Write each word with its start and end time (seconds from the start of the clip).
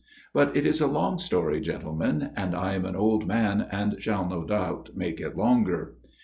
But 0.33 0.57
it 0.57 0.65
is 0.65 0.81
a 0.81 0.87
long 0.87 1.19
story, 1.19 1.61
gentle 1.61 1.93
men 1.95 2.31
and 2.35 2.55
I 2.55 2.73
am 2.73 2.85
an 2.85 2.95
old 2.95 3.27
man 3.27 3.67
and 3.69 4.01
shall 4.01 4.27
no 4.27 4.43
doubt 4.43 4.89
make 4.95 5.21
it 5.21 5.37
longer." 5.37 5.93